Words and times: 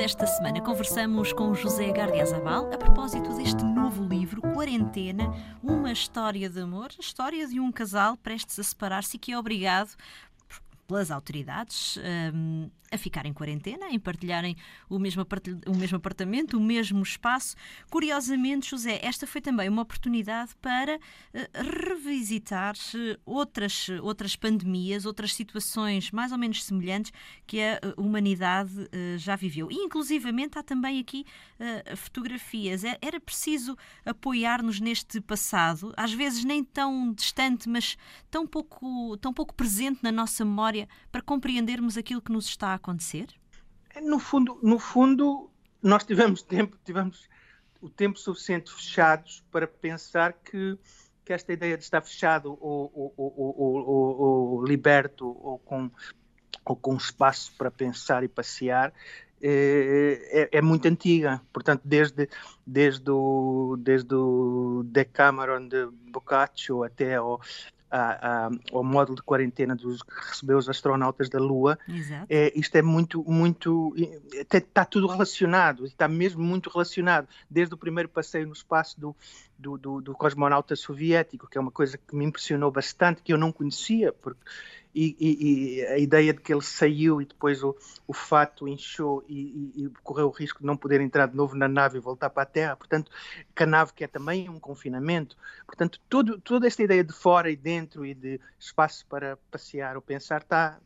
esta 0.00 0.26
semana. 0.26 0.60
Conversamos 0.60 1.32
com 1.32 1.52
José 1.54 1.90
Gardiazabal 1.90 2.72
a 2.72 2.78
propósito 2.78 3.34
deste 3.34 3.64
novo 3.64 4.04
livro, 4.04 4.40
Quarentena, 4.40 5.34
uma 5.62 5.90
história 5.90 6.48
de 6.48 6.60
amor, 6.60 6.90
a 6.96 7.00
história 7.00 7.46
de 7.48 7.58
um 7.58 7.72
casal 7.72 8.16
prestes 8.16 8.60
a 8.60 8.62
separar-se 8.62 9.16
e 9.16 9.18
que 9.18 9.32
é 9.32 9.38
obrigado 9.38 9.90
pelas 10.88 11.10
autoridades 11.10 11.98
um, 12.34 12.70
a 12.90 12.96
ficar 12.96 13.26
em 13.26 13.32
quarentena, 13.32 13.90
em 13.90 13.98
partilharem 13.98 14.56
o 14.88 14.98
mesmo, 14.98 15.26
o 15.66 15.76
mesmo 15.76 15.96
apartamento, 15.98 16.56
o 16.56 16.60
mesmo 16.60 17.02
espaço. 17.02 17.54
Curiosamente, 17.90 18.70
José, 18.70 18.98
esta 19.02 19.26
foi 19.26 19.40
também 19.40 19.68
uma 19.68 19.82
oportunidade 19.82 20.56
para 20.56 20.96
uh, 20.96 21.00
revisitar 21.88 22.74
uh, 22.74 23.20
outras, 23.24 23.88
outras 24.02 24.34
pandemias, 24.36 25.04
outras 25.04 25.34
situações 25.34 26.10
mais 26.10 26.32
ou 26.32 26.38
menos 26.38 26.64
semelhantes 26.64 27.12
que 27.46 27.60
a 27.60 27.78
uh, 27.84 28.00
humanidade 28.00 28.88
já 29.18 29.36
viveu. 29.36 29.70
E, 29.70 29.74
inclusivamente, 29.74 30.58
há 30.58 30.62
também 30.62 30.98
aqui 30.98 31.24
fotografias. 31.96 32.84
É, 32.84 32.96
era 33.02 33.20
preciso 33.20 33.76
apoiar-nos 34.04 34.80
neste 34.80 35.20
passado, 35.20 35.92
às 35.96 36.12
vezes 36.12 36.44
nem 36.44 36.62
tão 36.62 37.12
distante, 37.12 37.68
mas 37.68 37.96
tão 38.30 38.46
pouco, 38.46 39.16
tão 39.18 39.32
pouco 39.32 39.54
presente 39.54 40.00
na 40.02 40.12
nossa 40.12 40.44
memória, 40.44 40.77
para 41.10 41.22
compreendermos 41.22 41.96
aquilo 41.96 42.20
que 42.20 42.30
nos 42.30 42.46
está 42.46 42.68
a 42.68 42.74
acontecer? 42.74 43.26
No 44.02 44.18
fundo, 44.18 44.58
no 44.62 44.78
fundo, 44.78 45.50
nós 45.82 46.04
tivemos 46.04 46.42
tempo, 46.42 46.76
tivemos 46.84 47.28
o 47.80 47.88
tempo 47.88 48.18
suficiente 48.18 48.72
fechados 48.72 49.42
para 49.50 49.66
pensar 49.66 50.32
que, 50.32 50.78
que 51.24 51.32
esta 51.32 51.52
ideia 51.52 51.76
de 51.76 51.84
estar 51.84 52.02
fechado 52.02 52.56
ou, 52.60 52.92
ou, 52.94 53.14
ou, 53.16 54.20
ou 54.20 54.64
liberto 54.64 55.26
ou 55.26 55.58
com, 55.58 55.90
ou 56.64 56.76
com 56.76 56.96
espaço 56.96 57.52
para 57.56 57.70
pensar 57.70 58.22
e 58.22 58.28
passear 58.28 58.92
é, 59.40 60.48
é, 60.52 60.58
é, 60.58 60.62
muito 60.62 60.86
antiga, 60.88 61.40
portanto, 61.52 61.82
desde, 61.84 62.28
desde, 62.66 63.08
o, 63.08 63.76
desde 63.78 64.12
o 64.12 64.82
Decameron 64.84 65.68
de 65.68 65.86
Boccaccio 66.10 66.82
até 66.82 67.14
ao, 67.14 67.40
a, 67.90 68.46
a, 68.46 68.50
ao 68.72 68.84
módulo 68.84 69.16
de 69.16 69.22
quarentena 69.22 69.74
dos 69.74 70.02
que 70.02 70.12
recebeu 70.14 70.58
os 70.58 70.68
astronautas 70.68 71.28
da 71.28 71.38
Lua. 71.38 71.78
É, 72.28 72.52
isto 72.54 72.76
é 72.76 72.82
muito, 72.82 73.22
muito. 73.24 73.94
Está 74.52 74.84
tudo 74.84 75.06
relacionado, 75.06 75.86
está 75.86 76.08
mesmo 76.08 76.42
muito 76.42 76.70
relacionado, 76.70 77.28
desde 77.48 77.74
o 77.74 77.78
primeiro 77.78 78.08
passeio 78.08 78.46
no 78.46 78.52
espaço 78.52 79.00
do, 79.00 79.16
do, 79.58 79.78
do, 79.78 80.00
do 80.00 80.14
cosmonauta 80.14 80.76
soviético, 80.76 81.48
que 81.48 81.58
é 81.58 81.60
uma 81.60 81.70
coisa 81.70 81.98
que 81.98 82.14
me 82.14 82.24
impressionou 82.24 82.70
bastante, 82.70 83.22
que 83.22 83.32
eu 83.32 83.38
não 83.38 83.52
conhecia, 83.52 84.12
porque 84.12 84.40
e, 84.94 85.16
e, 85.20 85.80
e, 85.80 85.86
a 85.86 85.98
ideia 85.98 86.32
de 86.32 86.40
que 86.40 86.52
ele 86.52 86.62
saiu 86.62 87.20
e 87.20 87.26
depois 87.26 87.62
o, 87.62 87.76
o 88.06 88.12
fato 88.12 88.66
inchou 88.66 89.24
e, 89.28 89.72
e, 89.76 89.90
correu 90.02 90.28
o 90.28 90.30
risco 90.30 90.60
de 90.60 90.66
não 90.66 90.76
poder 90.76 91.00
entrar 91.00 91.26
de 91.26 91.36
novo 91.36 91.56
na 91.56 91.68
nave 91.68 91.98
e 91.98 92.00
voltar 92.00 92.30
para 92.30 92.42
a 92.42 92.46
Terra, 92.46 92.76
portanto, 92.76 93.10
que 93.54 93.62
a 93.62 93.66
nave 93.66 93.92
que 93.92 94.04
é 94.04 94.06
também 94.06 94.48
um 94.48 94.58
confinamento, 94.58 95.36
portanto, 95.66 96.00
todo, 96.08 96.40
toda 96.40 96.66
esta 96.66 96.82
ideia 96.82 97.04
de 97.04 97.12
fora 97.12 97.50
e 97.50 97.56
dentro 97.56 98.04
e 98.04 98.14
de 98.14 98.40
espaço 98.58 99.06
para 99.06 99.36
passear 99.50 99.96
ou 99.96 100.02
pensar 100.02 100.40
está 100.40 100.78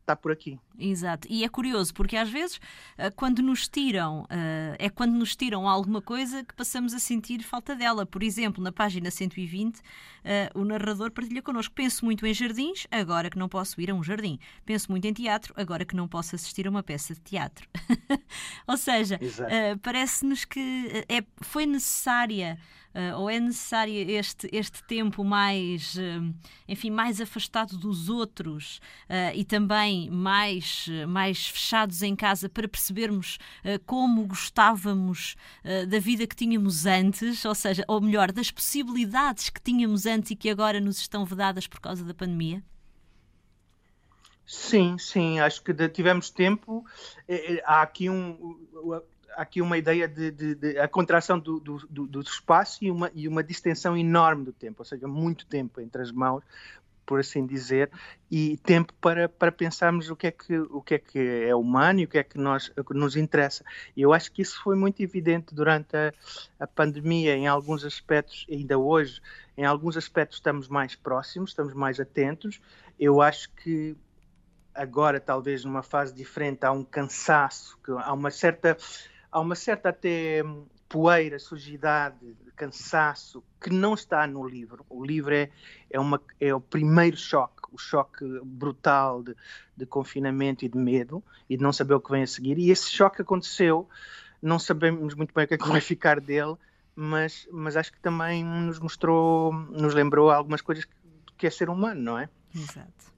está 0.00 0.16
por 0.16 0.32
aqui. 0.32 0.58
Exato. 0.78 1.28
E 1.30 1.44
é 1.44 1.48
curioso, 1.48 1.92
porque 1.94 2.16
às 2.16 2.28
vezes, 2.28 2.60
eh, 2.96 3.10
quando 3.10 3.42
nos 3.42 3.68
tiram, 3.68 4.26
eh, 4.30 4.76
é 4.78 4.90
quando 4.90 5.12
nos 5.12 5.36
tiram 5.36 5.68
alguma 5.68 6.00
coisa 6.00 6.42
que 6.42 6.54
passamos 6.54 6.94
a 6.94 6.98
sentir 6.98 7.42
falta 7.42 7.74
dela. 7.74 8.06
Por 8.06 8.22
exemplo, 8.22 8.62
na 8.62 8.72
página 8.72 9.10
120, 9.10 9.80
eh, 10.24 10.50
o 10.54 10.64
narrador 10.64 11.10
partilha 11.10 11.42
connosco: 11.42 11.74
penso 11.74 12.04
muito 12.04 12.26
em 12.26 12.34
jardins, 12.34 12.86
agora 12.90 13.30
que 13.30 13.38
não 13.38 13.48
posso 13.48 13.80
ir 13.80 13.90
a 13.90 13.94
um 13.94 14.02
jardim. 14.02 14.38
Penso 14.64 14.90
muito 14.90 15.04
em 15.06 15.12
teatro, 15.12 15.54
agora 15.56 15.84
que 15.84 15.94
não 15.94 16.08
posso 16.08 16.34
assistir 16.34 16.66
a 16.66 16.70
uma 16.70 16.82
peça 16.82 17.14
de 17.14 17.20
teatro. 17.20 17.68
Ou 18.66 18.76
seja, 18.76 19.18
parece-nos 19.82 20.44
que 20.44 21.04
é, 21.08 21.22
foi 21.40 21.66
necessária 21.66 22.58
uh, 22.94 23.18
ou 23.18 23.30
é 23.30 23.38
necessário 23.38 23.94
este, 24.10 24.48
este 24.52 24.82
tempo 24.84 25.24
mais, 25.24 25.94
uh, 25.96 26.34
enfim, 26.68 26.90
mais 26.90 27.20
afastado 27.20 27.76
dos 27.76 28.08
outros 28.08 28.80
uh, 29.08 29.34
e 29.34 29.44
também 29.44 30.10
mais, 30.10 30.88
mais 31.08 31.46
fechados 31.46 32.02
em 32.02 32.14
casa 32.14 32.48
para 32.48 32.68
percebermos 32.68 33.38
como 33.86 34.26
gostávamos 34.26 35.36
da 35.88 35.98
vida 35.98 36.26
que 36.26 36.34
tínhamos 36.34 36.86
antes, 36.86 37.44
ou 37.44 37.54
seja, 37.54 37.84
ou 37.86 38.00
melhor, 38.00 38.32
das 38.32 38.50
possibilidades 38.50 39.50
que 39.50 39.60
tínhamos 39.60 40.06
antes 40.06 40.30
e 40.30 40.36
que 40.36 40.48
agora 40.48 40.80
nos 40.80 40.98
estão 40.98 41.24
vedadas 41.24 41.66
por 41.66 41.80
causa 41.80 42.04
da 42.04 42.14
pandemia? 42.14 42.62
Sim, 44.46 44.98
sim, 44.98 45.38
acho 45.38 45.62
que 45.62 45.72
tivemos 45.88 46.30
tempo. 46.30 46.84
Há 47.64 47.82
aqui 47.82 48.10
um 48.10 48.56
aqui 49.40 49.62
uma 49.62 49.78
ideia 49.78 50.06
de, 50.06 50.30
de, 50.30 50.54
de 50.54 50.78
a 50.78 50.86
contração 50.86 51.38
do, 51.38 51.58
do, 51.58 52.06
do, 52.06 52.20
espaço 52.20 52.84
e 52.84 52.90
uma, 52.90 53.10
e 53.14 53.26
uma 53.26 53.42
distensão 53.42 53.96
enorme 53.96 54.44
do 54.44 54.52
tempo, 54.52 54.82
ou 54.82 54.84
seja, 54.84 55.08
muito 55.08 55.46
tempo 55.46 55.80
entre 55.80 56.02
as 56.02 56.12
mãos, 56.12 56.44
por 57.06 57.18
assim 57.18 57.46
dizer, 57.46 57.90
e 58.30 58.58
tempo 58.58 58.92
para, 59.00 59.30
para 59.30 59.50
pensarmos 59.50 60.10
o 60.10 60.14
que, 60.14 60.26
é 60.26 60.30
que, 60.30 60.58
o 60.58 60.82
que 60.82 60.94
é 60.94 60.98
que 60.98 61.18
é 61.18 61.54
humano 61.54 62.00
e 62.00 62.04
o 62.04 62.08
que 62.08 62.18
é 62.18 62.22
que, 62.22 62.36
nós, 62.36 62.68
que 62.68 62.92
nos 62.92 63.16
interessa. 63.16 63.64
E 63.96 64.02
eu 64.02 64.12
acho 64.12 64.30
que 64.30 64.42
isso 64.42 64.62
foi 64.62 64.76
muito 64.76 65.02
evidente 65.02 65.54
durante 65.54 65.96
a, 65.96 66.12
a 66.58 66.66
pandemia, 66.66 67.34
em 67.34 67.46
alguns 67.46 67.82
aspectos, 67.82 68.46
ainda 68.50 68.76
hoje, 68.76 69.22
em 69.56 69.64
alguns 69.64 69.96
aspectos 69.96 70.36
estamos 70.36 70.68
mais 70.68 70.94
próximos, 70.94 71.52
estamos 71.52 71.72
mais 71.72 71.98
atentos. 71.98 72.60
Eu 72.98 73.22
acho 73.22 73.50
que 73.54 73.96
agora, 74.74 75.18
talvez 75.18 75.64
numa 75.64 75.82
fase 75.82 76.14
diferente, 76.14 76.66
há 76.66 76.72
um 76.72 76.84
cansaço, 76.84 77.78
há 78.04 78.12
uma 78.12 78.30
certa 78.30 78.76
há 79.30 79.40
uma 79.40 79.54
certa 79.54 79.90
até 79.90 80.42
hum, 80.44 80.66
poeira, 80.88 81.38
sujidade, 81.38 82.36
cansaço 82.56 83.42
que 83.58 83.70
não 83.70 83.94
está 83.94 84.26
no 84.26 84.46
livro. 84.46 84.84
O 84.90 85.02
livro 85.04 85.34
é, 85.34 85.50
é, 85.88 85.98
uma, 85.98 86.20
é 86.38 86.54
o 86.54 86.60
primeiro 86.60 87.16
choque, 87.16 87.62
o 87.72 87.78
choque 87.78 88.24
brutal 88.44 89.22
de, 89.22 89.34
de 89.76 89.86
confinamento 89.86 90.64
e 90.64 90.68
de 90.68 90.76
medo 90.76 91.22
e 91.48 91.56
de 91.56 91.62
não 91.62 91.72
saber 91.72 91.94
o 91.94 92.00
que 92.00 92.10
vem 92.10 92.22
a 92.22 92.26
seguir. 92.26 92.58
E 92.58 92.70
esse 92.70 92.90
choque 92.90 93.22
aconteceu, 93.22 93.88
não 94.42 94.58
sabemos 94.58 95.14
muito 95.14 95.32
bem 95.32 95.44
o 95.44 95.48
que 95.48 95.54
é 95.54 95.58
que 95.58 95.68
vai 95.68 95.80
ficar 95.80 96.20
dele, 96.20 96.54
mas, 96.94 97.48
mas 97.50 97.76
acho 97.76 97.92
que 97.92 98.00
também 98.00 98.44
nos 98.44 98.78
mostrou, 98.78 99.52
nos 99.52 99.94
lembrou 99.94 100.30
algumas 100.30 100.60
coisas 100.60 100.84
que, 100.84 100.94
que 101.38 101.46
é 101.46 101.50
ser 101.50 101.70
humano, 101.70 102.00
não 102.00 102.18
é? 102.18 102.28
Exato. 102.54 103.10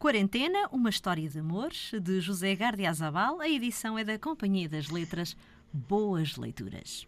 Quarentena, 0.00 0.66
uma 0.72 0.88
história 0.88 1.28
de 1.28 1.38
amor, 1.38 1.68
de 2.02 2.20
José 2.22 2.56
Gardiazabal. 2.56 3.38
A 3.38 3.46
edição 3.46 3.98
é 3.98 4.02
da 4.02 4.18
Companhia 4.18 4.66
das 4.66 4.88
Letras. 4.88 5.36
Boas 5.70 6.38
leituras. 6.38 7.06